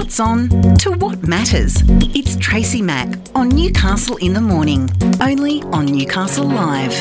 [0.00, 0.48] What's on
[0.78, 1.82] to what matters,
[2.16, 6.94] it's Tracy Mack on Newcastle in the Morning, only on Newcastle Live.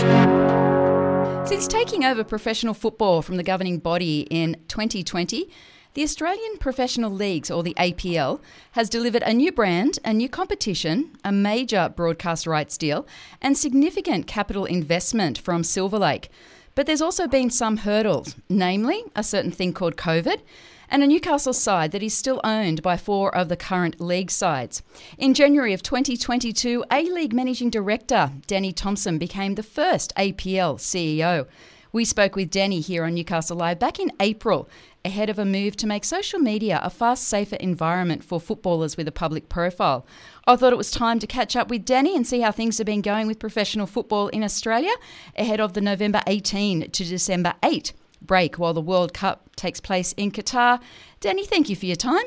[1.48, 5.50] Since taking over professional football from the governing body in 2020,
[5.94, 11.16] the Australian Professional Leagues, or the APL, has delivered a new brand, a new competition,
[11.24, 13.08] a major broadcast rights deal,
[13.42, 16.30] and significant capital investment from Silver Lake.
[16.76, 20.42] But there's also been some hurdles, namely a certain thing called COVID
[20.90, 24.82] and a Newcastle side that is still owned by four of the current league sides.
[25.18, 31.48] In January of 2022, A League Managing Director Danny Townsend became the first APL CEO.
[31.92, 34.70] We spoke with Danny here on Newcastle Live back in April
[35.04, 39.08] ahead of a move to make social media a far safer environment for footballers with
[39.08, 40.06] a public profile.
[40.46, 42.86] I thought it was time to catch up with Danny and see how things have
[42.86, 44.94] been going with professional football in Australia
[45.36, 50.14] ahead of the November 18 to December 8 break while the World Cup takes place
[50.14, 50.80] in Qatar.
[51.20, 52.26] Danny, thank you for your time.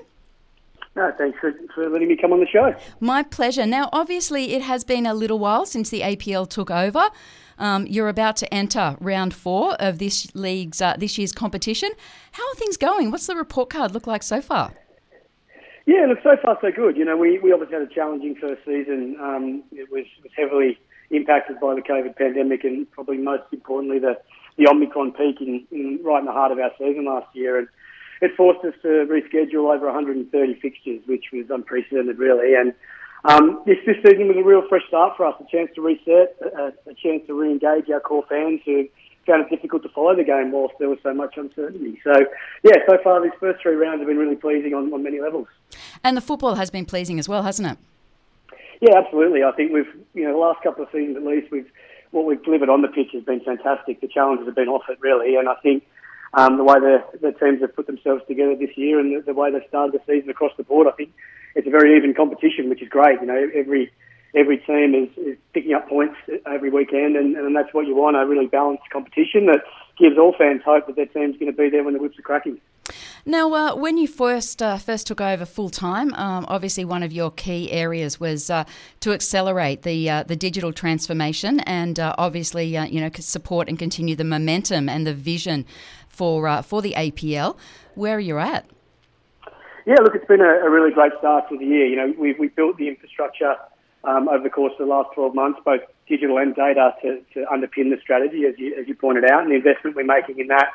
[0.95, 2.75] No, thanks for, for letting me come on the show.
[3.01, 3.67] My pleasure.
[3.67, 7.09] Now, obviously, it has been a little while since the APL took over.
[7.59, 11.91] Um, you're about to enter round four of this league's uh, this year's competition.
[12.33, 13.11] How are things going?
[13.11, 14.73] What's the report card look like so far?
[15.87, 16.97] Yeah, look, so far so good.
[16.97, 19.17] You know, we, we obviously had a challenging first season.
[19.21, 20.79] Um, it was, was heavily
[21.11, 24.17] impacted by the COVID pandemic and probably most importantly the
[24.57, 27.69] the Omicron peak in, in right in the heart of our season last year, and
[28.21, 32.55] it forced us to reschedule over 130 fixtures, which was unprecedented, really.
[32.55, 32.73] And
[33.25, 36.37] um, this this season was a real fresh start for us, a chance to reset,
[36.41, 38.89] a, a chance to re-engage our core fans who
[39.27, 42.01] found it difficult to follow the game whilst there was so much uncertainty.
[42.03, 42.13] So,
[42.65, 45.47] yeah, so far these first three rounds have been really pleasing on, on many levels.
[46.03, 47.79] And the football has been pleasing as well, hasn't it?
[48.81, 49.45] Yeah, absolutely.
[49.45, 51.71] I think we've, you know, the last couple of seasons at least, we've
[52.13, 54.01] what we've delivered on the pitch has been fantastic.
[54.01, 55.85] The challenges have been off it really, and I think
[56.35, 59.35] um, the way the, the teams have put themselves together this year and the, the
[59.35, 61.13] way they've started the season across the board, I think
[61.55, 63.21] it's a very even competition, which is great.
[63.21, 63.93] You know, every
[64.35, 68.17] every team is, is picking up points every weekend, and, and that's what you want
[68.17, 69.61] a really balanced competition that
[69.99, 72.23] gives all fans hope that their team's going to be there when the whips are
[72.23, 72.59] cracking.
[73.25, 77.13] Now, uh, when you first uh, first took over full time, um, obviously one of
[77.13, 78.65] your key areas was uh,
[78.99, 83.79] to accelerate the uh, the digital transformation, and uh, obviously uh, you know support and
[83.79, 85.65] continue the momentum and the vision
[86.09, 87.57] for for the APL.
[87.95, 88.67] Where are you at?
[89.87, 91.87] Yeah, look, it's been a, a really great start to the year.
[91.87, 93.55] You know, we we built the infrastructure
[94.03, 97.47] um, over the course of the last 12 months, both digital and data, to, to
[97.47, 100.49] underpin the strategy, as you as you pointed out, and the investment we're making in
[100.49, 100.73] that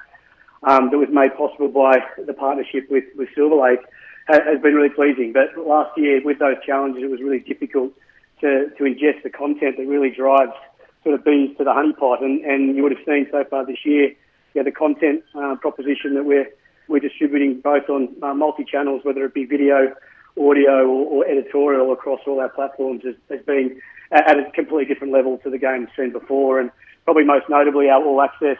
[0.64, 3.80] um, that was made possible by the partnership with, with Silver Lake
[4.28, 5.34] has, has been really pleasing.
[5.34, 7.94] But last year, with those challenges, it was really difficult
[8.42, 10.54] to, to ingest the content that really drives
[11.04, 12.24] sort of bees to the honeypot.
[12.24, 14.14] And, and you would have seen so far this year,
[14.54, 16.50] yeah, the content uh, proposition that we're
[16.88, 19.94] we're distributing both on uh, multi channels, whether it be video,
[20.40, 23.82] audio, or, or, editorial across all our platforms, has, has been
[24.12, 26.62] at a completely different level to the game seen before.
[26.62, 26.72] And
[27.04, 28.58] probably most notably, our all access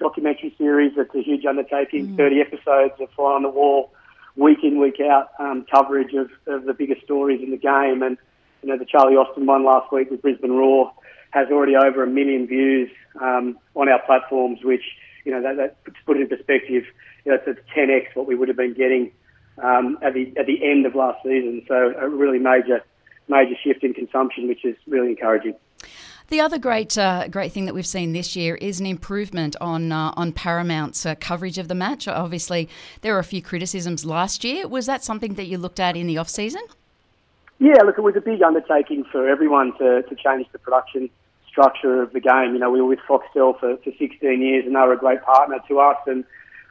[0.00, 0.92] documentary series.
[0.96, 2.16] It's a huge undertaking, mm.
[2.16, 3.92] 30 episodes of fly on the wall,
[4.34, 8.02] week in, week out um, coverage of, of the biggest stories in the game.
[8.02, 8.18] And,
[8.62, 10.92] you know, the Charlie Austin one last week with Brisbane Roar
[11.30, 12.90] has already over a million views
[13.20, 14.82] um, on our platforms, which,
[15.24, 16.84] you know, that, that puts put it in perspective,
[17.24, 19.12] you know, it's 10x what we would have been getting
[19.62, 21.62] um, at the at the end of last season.
[21.68, 22.82] So a really major
[23.28, 25.54] major shift in consumption, which is really encouraging.
[26.30, 29.90] The other great uh, great thing that we've seen this year is an improvement on
[29.90, 32.06] uh, on Paramount's uh, coverage of the match.
[32.06, 32.68] Obviously,
[33.00, 34.68] there were a few criticisms last year.
[34.68, 36.62] Was that something that you looked at in the off season?
[37.58, 41.10] Yeah, look, it was a big undertaking for everyone to, to change the production
[41.48, 42.52] structure of the game.
[42.54, 45.22] You know, we were with Foxtel for, for 16 years, and they were a great
[45.22, 45.98] partner to us.
[46.06, 46.24] And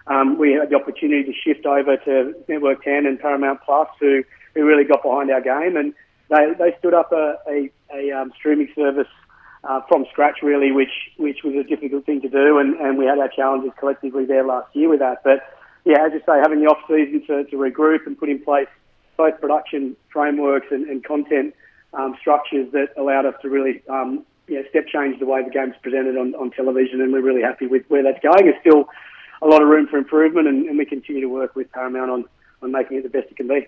[0.08, 4.24] um, we had the opportunity to shift over to Network 10 and Paramount Plus, who,
[4.56, 5.76] who really got behind our game.
[5.76, 5.94] And
[6.30, 9.08] they, they stood up a, a, a um, streaming service
[9.64, 13.06] uh, from scratch, really, which which was a difficult thing to do, and, and we
[13.06, 15.24] had our challenges collectively there last year with that.
[15.24, 15.40] But
[15.86, 18.68] yeah, as you say, having the off season to, to regroup and put in place
[19.18, 21.54] both production frameworks and, and content
[21.94, 25.76] um, structures that allowed us to really um, know, step change the way the game's
[25.82, 28.46] presented on, on television, and we're really happy with where that's going.
[28.46, 28.90] There's still
[29.42, 32.26] a lot of room for improvement, and, and we continue to work with Paramount on,
[32.62, 33.68] on making it the best it can be.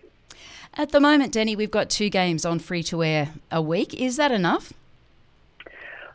[0.75, 3.93] At the moment, Danny, we've got two games on free to air a week.
[3.93, 4.73] Is that enough?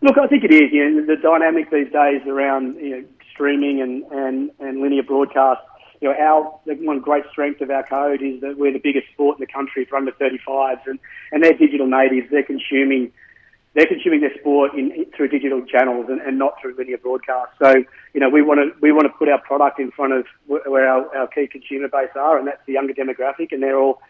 [0.02, 0.72] Look, I think it is.
[0.72, 5.62] You know, the dynamic these days around you know, streaming and, and, and linear broadcast.
[6.00, 6.42] You know, our
[6.84, 9.86] one great strength of our code is that we're the biggest sport in the country
[9.86, 10.98] for under 35s, and,
[11.32, 12.28] and they're digital natives.
[12.30, 13.12] They're consuming
[13.76, 17.52] they're consuming their sport in, through digital channels and, and, not through linear broadcast.
[17.62, 17.84] So,
[18.14, 20.88] you know, we want to we want to put our product in front of where
[20.88, 24.00] our, our key consumer base are, and that's the younger demographic, and they're all,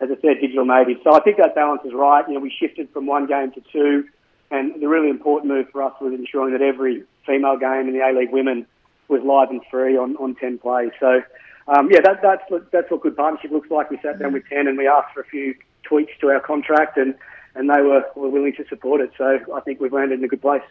[0.00, 1.00] as I said, digital natives.
[1.02, 2.24] So I think that balance is right.
[2.28, 4.04] You know, we shifted from one game to two,
[4.50, 8.00] and the really important move for us was ensuring that every female game in the
[8.00, 8.66] A League Women
[9.08, 10.90] was live and free on, on 10 plays.
[11.00, 11.22] So,
[11.68, 13.90] um, yeah, that, that's that's what good partnership looks like.
[13.90, 16.96] We sat down with 10 and we asked for a few tweaks to our contract,
[16.96, 17.14] and
[17.56, 19.10] and they were, were willing to support it.
[19.16, 20.62] So I think we've landed in a good place.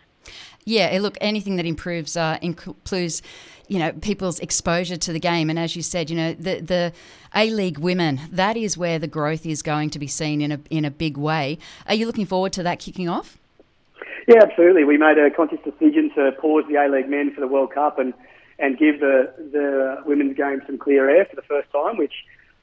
[0.63, 3.21] Yeah, look, anything that improves uh, improves,
[3.67, 6.93] you know, people's exposure to the game, and as you said, you know, the the
[7.35, 10.59] A League women, that is where the growth is going to be seen in a
[10.69, 11.57] in a big way.
[11.87, 13.37] Are you looking forward to that kicking off?
[14.27, 14.83] Yeah, absolutely.
[14.85, 17.99] We made a conscious decision to pause the A League men for the World Cup
[17.99, 18.13] and
[18.57, 21.97] and give the the women's game some clear air for the first time.
[21.97, 22.13] Which,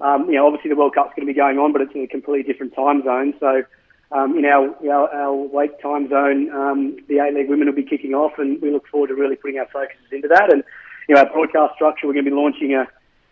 [0.00, 2.02] um, you know, obviously the World Cup's going to be going on, but it's in
[2.02, 3.34] a completely different time zone.
[3.38, 3.62] So
[4.10, 7.84] um, in our, our, our wake time zone, um, the A League women will be
[7.84, 10.52] kicking off, and we look forward to really putting our focuses into that.
[10.52, 10.64] And
[11.08, 12.88] you know, our broadcast structure, we're going to be launching a,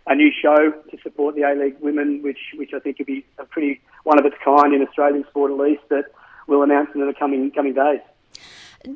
[0.06, 3.26] a new show to support the A League women, which which I think will be
[3.38, 6.04] a pretty one of its kind in Australian sport at least that
[6.46, 8.00] we'll announce in the coming coming days.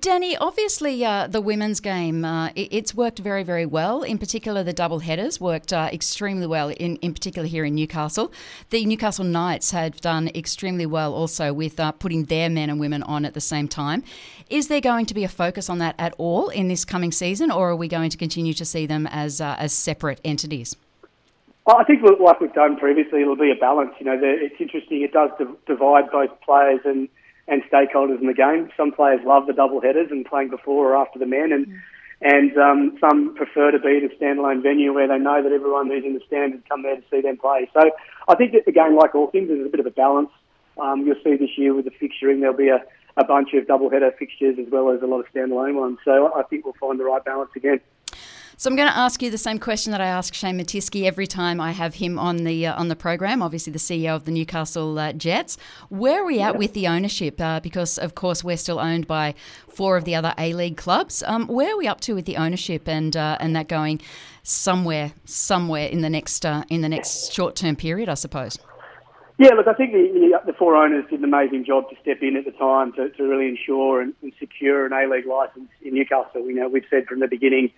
[0.00, 4.02] Danny, obviously uh, the women's game uh, it's worked very, very well.
[4.02, 8.32] In particular, the double headers worked uh, extremely well, in, in particular here in Newcastle.
[8.70, 13.02] The Newcastle Knights have done extremely well also with uh, putting their men and women
[13.02, 14.02] on at the same time.
[14.48, 17.50] Is there going to be a focus on that at all in this coming season,
[17.50, 20.76] or are we going to continue to see them as, uh, as separate entities?
[21.66, 23.92] Well, I think like we've done previously, it'll be a balance.
[23.98, 25.02] You know, it's interesting.
[25.02, 25.30] It does
[25.66, 27.08] divide both players and
[27.48, 28.70] and stakeholders in the game.
[28.76, 31.80] Some players love the double headers and playing before or after the men, and mm.
[32.22, 35.88] and um, some prefer to be at a standalone venue where they know that everyone
[35.88, 37.68] who's in the stand has come there to see them play.
[37.74, 37.90] So
[38.28, 40.30] I think that the game, like all things, is a bit of a balance.
[40.80, 42.82] Um, you'll see this year with the fixturing, there'll be a,
[43.16, 45.98] a bunch of double header fixtures as well as a lot of standalone ones.
[46.04, 47.80] So I think we'll find the right balance again.
[48.56, 51.26] So I'm going to ask you the same question that I ask Shane Mattiske every
[51.26, 53.42] time I have him on the uh, on the program.
[53.42, 55.56] Obviously, the CEO of the Newcastle uh, Jets.
[55.88, 56.58] Where are we at yeah.
[56.58, 57.40] with the ownership?
[57.40, 59.34] Uh, because of course we're still owned by
[59.68, 61.24] four of the other A League clubs.
[61.24, 64.00] Um, where are we up to with the ownership and uh, and that going
[64.44, 68.58] somewhere somewhere in the next uh, in the next short term period, I suppose.
[69.36, 72.36] Yeah, look, I think the, the, four owners did an amazing job to step in
[72.36, 75.94] at the time to, to really ensure and, and secure an A League license in
[75.94, 76.46] Newcastle.
[76.46, 77.72] You know, we've said from the beginning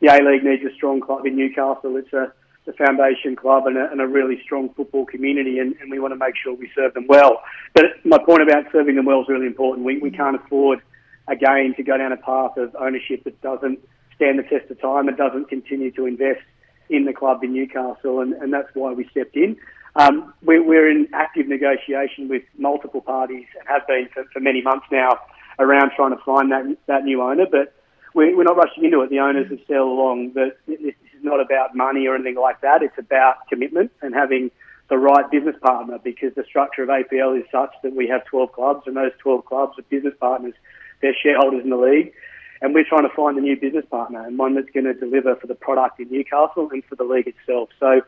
[0.00, 1.96] the A League needs a strong club in Newcastle.
[1.96, 2.32] It's a,
[2.68, 6.12] a foundation club and a, and a, really strong football community, and, and, we want
[6.12, 7.40] to make sure we serve them well.
[7.74, 9.86] But my point about serving them well is really important.
[9.86, 10.80] We, we can't afford
[11.28, 13.78] again to go down a path of ownership that doesn't
[14.16, 16.42] stand the test of time and doesn't continue to invest
[16.90, 19.56] in the club in Newcastle, and, and that's why we stepped in.
[19.96, 24.62] Um, we, we're in active negotiation with multiple parties and have been for, for many
[24.62, 25.18] months now
[25.58, 27.74] around trying to find that that new owner, but
[28.14, 29.10] we're not rushing into it.
[29.10, 32.82] The owners have said along this is not about money or anything like that.
[32.82, 34.50] It's about commitment and having
[34.88, 38.52] the right business partner because the structure of APL is such that we have 12
[38.52, 40.54] clubs and those 12 clubs are business partners.
[41.02, 42.12] They're shareholders in the league.
[42.60, 45.36] And we're trying to find a new business partner and one that's going to deliver
[45.36, 47.68] for the product in Newcastle and for the league itself.
[47.78, 48.00] So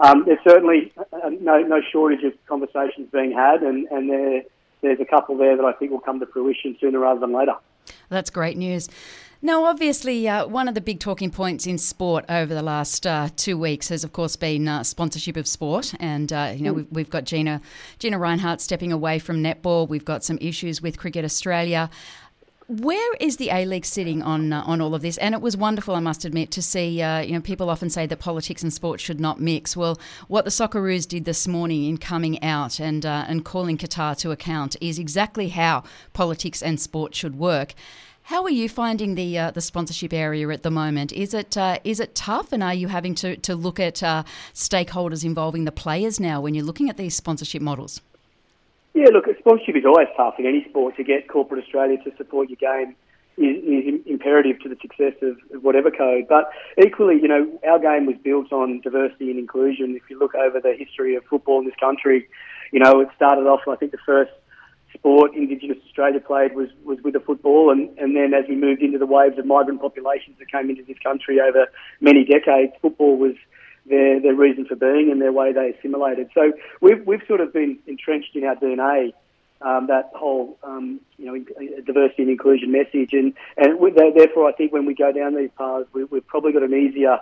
[0.00, 4.42] um, there's certainly uh, no, no shortage of conversations being had, and, and there,
[4.80, 7.54] there's a couple there that I think will come to fruition sooner rather than later.
[8.08, 8.88] That's great news.
[9.40, 13.28] Now, obviously, uh, one of the big talking points in sport over the last uh,
[13.36, 15.94] two weeks has, of course, been uh, sponsorship of sport.
[16.00, 16.76] And, uh, you know, mm.
[16.76, 17.60] we've, we've, got Gina,
[18.00, 19.88] Gina Rinehart stepping away from netball.
[19.88, 21.88] We've got some issues with Cricket Australia.
[22.66, 25.16] Where is the A League sitting on uh, on all of this?
[25.18, 27.00] And it was wonderful, I must admit, to see.
[27.00, 29.74] Uh, you know, people often say that politics and sport should not mix.
[29.74, 34.32] Well, what the Socceroos did this morning in coming out and and calling Qatar to
[34.32, 37.72] account is exactly how politics and sport should work.
[38.28, 41.12] How are you finding the uh, the sponsorship area at the moment?
[41.12, 44.22] Is it uh, is it tough, and are you having to, to look at uh,
[44.52, 48.02] stakeholders involving the players now when you're looking at these sponsorship models?
[48.92, 50.96] Yeah, look, sponsorship is always tough in any sport.
[50.96, 52.94] To get corporate Australia to support your game
[53.38, 56.26] is, is imperative to the success of, of whatever code.
[56.28, 59.96] But equally, you know, our game was built on diversity and inclusion.
[59.96, 62.28] If you look over the history of football in this country,
[62.72, 63.60] you know, it started off.
[63.66, 64.32] I think the first
[64.94, 68.82] sport Indigenous Australia played was, was with the football, and, and then as we moved
[68.82, 71.66] into the waves of migrant populations that came into this country over
[72.00, 73.34] many decades, football was
[73.86, 76.30] their their reason for being and their way they assimilated.
[76.34, 79.12] So we've we've sort of been entrenched in our DNA.
[79.60, 83.76] Um, that whole um, you know diversity and inclusion message, and and
[84.14, 87.18] therefore I think when we go down these paths, we, we've probably got an easier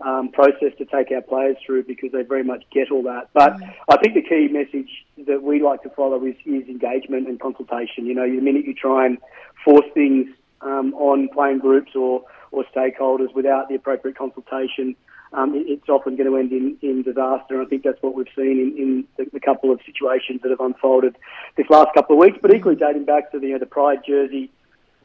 [0.00, 3.28] um, process to take our players through because they very much get all that.
[3.32, 3.74] But mm.
[3.88, 4.90] I think the key message
[5.26, 8.06] that we like to follow is, is engagement and consultation.
[8.06, 9.18] You know, the minute you try and
[9.64, 10.28] force things
[10.60, 14.94] um, on playing groups or or stakeholders without the appropriate consultation,
[15.32, 17.58] um, it's often going to end in, in disaster.
[17.58, 20.50] And I think that's what we've seen in, in the, the, couple of situations that
[20.50, 21.16] have unfolded
[21.56, 22.38] this last couple of weeks.
[22.40, 24.52] But equally dating back to the, you know, the Pride jersey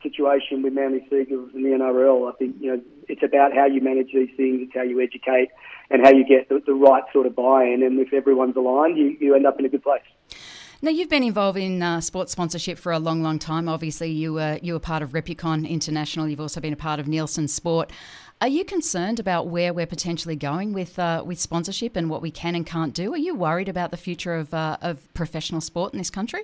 [0.02, 3.66] situation with Manly Sea Eagles and the NRL, I think you know it's about how
[3.66, 5.50] you manage these things, it's how you educate,
[5.90, 7.84] and how you get the, the right sort of buy-in.
[7.84, 10.02] And if everyone's aligned, you, you end up in a good place.
[10.82, 13.68] Now you've been involved in uh, sports sponsorship for a long, long time.
[13.68, 16.28] Obviously, you were you were part of Repucom International.
[16.28, 17.92] You've also been a part of Nielsen Sport.
[18.42, 22.32] Are you concerned about where we're potentially going with uh, with sponsorship and what we
[22.32, 23.14] can and can't do?
[23.14, 26.44] Are you worried about the future of uh, of professional sport in this country?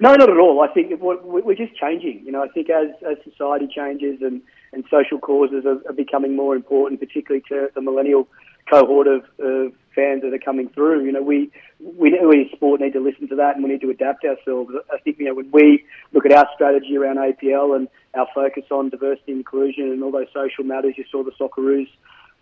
[0.00, 0.62] No, not at all.
[0.62, 2.22] I think we're just changing.
[2.24, 6.34] You know, I think as, as society changes and, and social causes are, are becoming
[6.36, 8.28] more important, particularly to the millennial
[8.70, 11.04] cohort of, of fans that are coming through.
[11.04, 13.90] You know, we we, we sport need to listen to that and we need to
[13.90, 14.72] adapt ourselves.
[14.92, 18.64] I think you know when we look at our strategy around APL and our focus
[18.70, 20.94] on diversity and inclusion and all those social matters.
[20.96, 21.88] You saw the Socceroos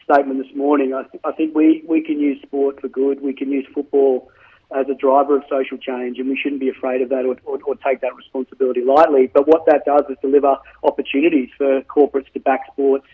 [0.04, 0.95] statement this morning.
[0.95, 3.23] I, th- I think we, we can use sport for good.
[3.23, 4.30] We can use football
[4.76, 7.58] as a driver of social change, and we shouldn't be afraid of that or, or,
[7.66, 9.26] or, take that responsibility lightly.
[9.32, 13.06] But what that does is deliver opportunities for corporates to back sports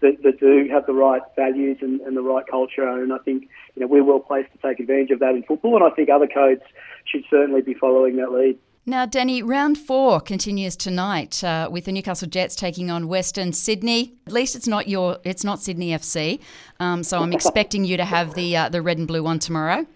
[0.00, 2.86] that, that do have the right values and, and, the right culture.
[2.86, 5.76] And I think you know we're well placed to take advantage of that in football,
[5.76, 6.62] and I think other codes
[7.04, 8.58] should certainly be following that lead.
[8.88, 14.14] Now, Danny, round four continues tonight uh, with the Newcastle Jets taking on Western Sydney.
[14.26, 16.40] At least it's not your, it's not Sydney FC.
[16.80, 19.86] Um, so I'm expecting you to have the uh, the red and blue one tomorrow.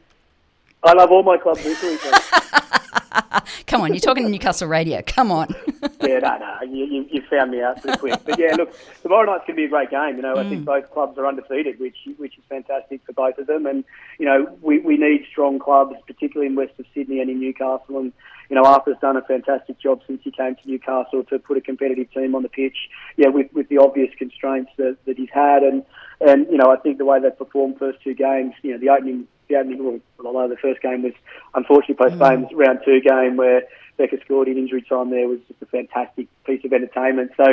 [0.85, 1.99] I love all my clubs equally.
[3.67, 5.03] Come on, you're talking to Newcastle Radio.
[5.07, 5.55] Come on.
[6.01, 8.21] yeah, no, no, you, you, you, found me out pretty quick.
[8.25, 10.17] But yeah, look, tomorrow night's going to be a great game.
[10.17, 10.45] You know, mm.
[10.45, 10.67] I think mm.
[10.67, 13.67] both clubs are undefeated, which which is fantastic for both of them.
[13.67, 13.85] And
[14.19, 17.99] you know, we, we need strong clubs, particularly in west of Sydney and in Newcastle.
[17.99, 18.13] And
[18.49, 21.61] you know, Arthur's done a fantastic job since he came to Newcastle to put a
[21.61, 22.77] competitive team on the pitch.
[23.17, 25.85] Yeah, with with the obvious constraints that, that he's had, and
[26.21, 28.91] and you know, I think the way they've performed first two games, you know, the
[28.91, 31.13] opening the opening, well, although the first game was
[31.55, 32.51] unfortunately postponed, mm.
[32.55, 33.63] round two game where
[33.99, 37.33] Beka scored in injury time there was just a fantastic piece of entertainment.
[37.37, 37.45] So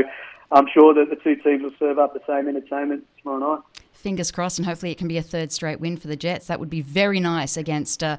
[0.51, 3.63] I'm sure that the two teams will serve up the same entertainment tomorrow night.
[3.93, 6.47] Fingers crossed, and hopefully it can be a third straight win for the Jets.
[6.47, 8.15] That would be very nice against uh,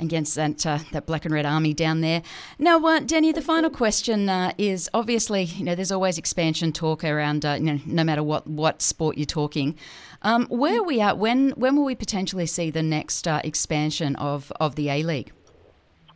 [0.00, 2.22] against that uh, that black and red army down there.
[2.58, 7.04] Now, uh, Danny, the final question uh, is obviously you know there's always expansion talk
[7.04, 9.78] around uh, you know no matter what what sport you're talking.
[10.22, 11.18] Um, where are we at?
[11.18, 15.32] When when will we potentially see the next uh, expansion of, of the A League?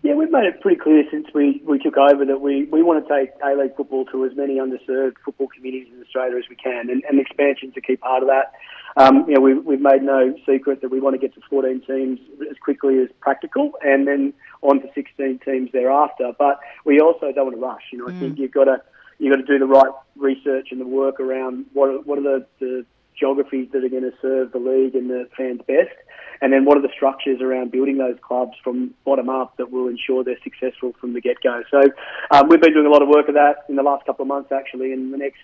[0.02, 3.06] Yeah, we've made it pretty clear since we, we took over that we, we want
[3.06, 6.56] to take A League football to as many underserved football communities in Australia as we
[6.56, 8.52] can, and, and expansion's a key part of that.
[8.96, 11.82] Um, you know, we, we've made no secret that we want to get to 14
[11.86, 16.32] teams as quickly as practical, and then on to 16 teams thereafter.
[16.38, 17.82] But we also don't want to rush.
[17.92, 18.16] You know, mm.
[18.16, 18.82] I think you've got to
[19.18, 22.22] you've got to do the right research and the work around what are, what are
[22.22, 22.86] the, the
[23.18, 25.94] geographies that are going to serve the league and the fans best,
[26.40, 29.88] and then what are the structures around building those clubs from bottom up that will
[29.88, 31.62] ensure they're successful from the get go.
[31.70, 31.82] So
[32.30, 34.28] um, we've been doing a lot of work of that in the last couple of
[34.28, 34.92] months, actually.
[34.92, 35.40] In the next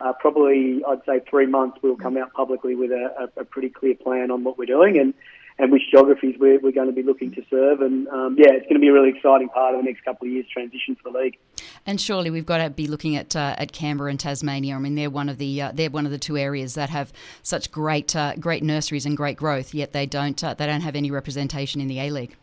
[0.00, 3.70] uh, probably, I'd say three months, we'll come out publicly with a, a, a pretty
[3.70, 5.14] clear plan on what we're doing and
[5.58, 7.80] and which geographies we're, we're going to be looking to serve.
[7.80, 10.26] And um, yeah, it's going to be a really exciting part of the next couple
[10.26, 11.38] of years' transition for the league.
[11.86, 14.74] And surely we've got to be looking at uh, at Canberra and Tasmania.
[14.74, 17.12] I mean, they're one of the uh, they're one of the two areas that have
[17.42, 19.72] such great uh, great nurseries and great growth.
[19.72, 22.36] Yet they don't uh, they don't have any representation in the A League.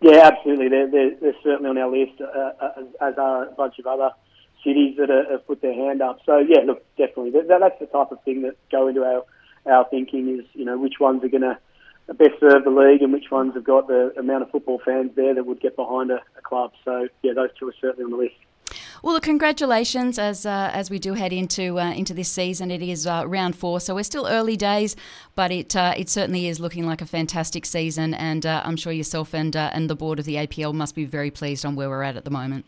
[0.00, 0.68] Yeah, absolutely.
[0.68, 4.10] They're, they're, they're certainly on our list, uh, uh, as are a bunch of other
[4.62, 6.20] cities that are, have put their hand up.
[6.26, 9.24] So yeah, look, definitely that, that's the type of thing that go into our
[9.64, 11.58] our thinking is you know which ones are going to
[12.14, 15.34] best serve the league and which ones have got the amount of football fans there
[15.34, 16.72] that would get behind a, a club.
[16.84, 18.36] So yeah, those two are certainly on the list.
[19.02, 22.70] Well, congratulations as uh, as we do head into uh, into this season.
[22.70, 24.96] It is uh, round four, so we're still early days,
[25.34, 28.92] but it uh, it certainly is looking like a fantastic season, and uh, I'm sure
[28.92, 31.88] yourself and uh, and the board of the APL must be very pleased on where
[31.88, 32.64] we're at at the moment.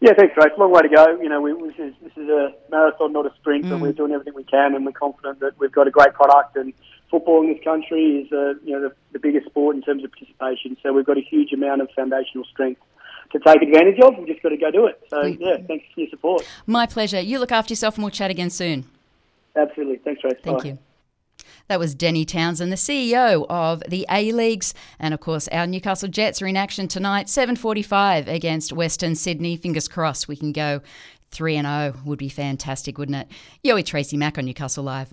[0.00, 0.52] Yeah, thanks, Trace.
[0.56, 1.20] Long way to go.
[1.20, 3.70] You know, we, this is this is a marathon, not a sprint, mm.
[3.70, 6.56] but we're doing everything we can, and we're confident that we've got a great product
[6.56, 6.72] and
[7.10, 10.12] football in this country is uh, you know the, the biggest sport in terms of
[10.12, 10.76] participation.
[10.82, 12.80] So we've got a huge amount of foundational strength
[13.32, 14.16] to take advantage of.
[14.18, 15.02] We've just got to go do it.
[15.08, 16.48] So yeah, thanks for your support.
[16.66, 17.20] My pleasure.
[17.20, 18.84] You look after yourself, and we'll chat again soon.
[19.56, 19.96] Absolutely.
[19.96, 20.34] Thanks, Trace.
[20.42, 20.68] Thank Bye.
[20.68, 20.78] you.
[21.68, 26.08] That was Danny Townsend, the CEO of the A Leagues, and of course our Newcastle
[26.08, 29.56] Jets are in action tonight, 7:45 against Western Sydney.
[29.56, 30.80] Fingers crossed we can go
[31.30, 33.28] 3 and 0 would be fantastic, wouldn't it?
[33.62, 35.12] You're with Tracy Mack on Newcastle Live.